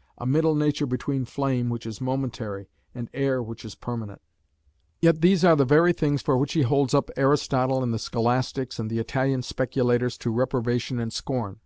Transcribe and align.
"a 0.18 0.26
middle 0.26 0.56
nature 0.56 0.86
between 0.86 1.24
flame, 1.24 1.68
which 1.68 1.86
is 1.86 2.00
momentary, 2.00 2.68
and 2.96 3.08
air 3.14 3.40
which 3.40 3.64
is 3.64 3.76
permanent." 3.76 4.20
Yet 5.00 5.20
these 5.20 5.44
are 5.44 5.54
the 5.54 5.64
very 5.64 5.92
things 5.92 6.20
for 6.20 6.36
which 6.36 6.54
he 6.54 6.62
holds 6.62 6.94
up 6.94 7.10
Aristotle 7.16 7.84
and 7.84 7.94
the 7.94 8.00
Scholastics 8.00 8.80
and 8.80 8.90
the 8.90 8.98
Italian 8.98 9.42
speculators 9.42 10.18
to 10.18 10.30
reprobation 10.32 10.98
and 10.98 11.12
scorn. 11.12 11.60